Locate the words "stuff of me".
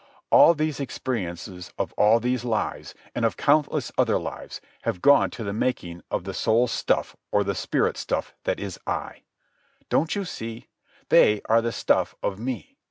11.71-12.79